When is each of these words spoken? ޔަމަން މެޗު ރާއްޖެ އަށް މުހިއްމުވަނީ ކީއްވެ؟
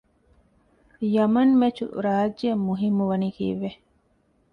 ޔަމަން 1.15 1.53
މެޗު 1.59 1.85
ރާއްޖެ 2.05 2.47
އަށް 2.51 2.63
މުހިއްމުވަނީ 2.67 3.27
ކީއްވެ؟ 3.35 3.69